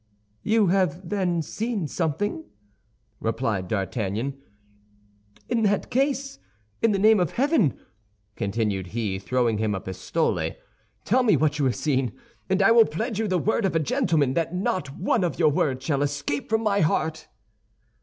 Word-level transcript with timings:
"You 0.41 0.69
have, 0.69 1.07
then, 1.07 1.43
seen 1.43 1.87
something?" 1.87 2.43
replied 3.19 3.67
D'Artagnan. 3.67 4.35
"In 5.47 5.61
that 5.61 5.91
case, 5.91 6.39
in 6.81 6.91
the 6.91 6.97
name 6.97 7.19
of 7.19 7.33
heaven," 7.33 7.77
continued 8.35 8.87
he, 8.97 9.19
throwing 9.19 9.59
him 9.59 9.75
a 9.75 9.79
pistole, 9.79 10.53
"tell 11.05 11.21
me 11.21 11.37
what 11.37 11.59
you 11.59 11.65
have 11.65 11.75
seen, 11.75 12.13
and 12.49 12.63
I 12.63 12.71
will 12.71 12.85
pledge 12.85 13.19
you 13.19 13.27
the 13.27 13.37
word 13.37 13.63
of 13.63 13.75
a 13.75 13.79
gentleman 13.79 14.33
that 14.33 14.55
not 14.55 14.91
one 14.97 15.23
of 15.23 15.37
your 15.37 15.49
words 15.51 15.85
shall 15.85 16.01
escape 16.01 16.49
from 16.49 16.63
my 16.63 16.79
heart." 16.79 17.27